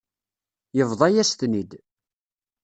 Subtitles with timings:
[0.77, 1.71] Yebḍa-yas-ten-id.